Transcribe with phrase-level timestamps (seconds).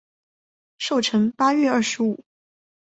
[0.79, 2.25] 寿辰八月二十五。